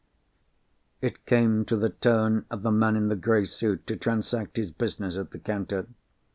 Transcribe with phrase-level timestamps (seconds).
[0.99, 4.71] It came to the turn of the man in the grey suit to transact his
[4.71, 5.85] business at the counter.